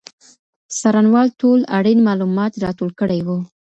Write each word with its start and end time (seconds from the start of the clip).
څارنوال 0.79 1.27
ټول 1.41 1.59
اړین 1.77 1.99
معلومات 2.07 2.53
راټول 2.63 2.89
کړي 2.99 3.19
وو. 3.25 3.37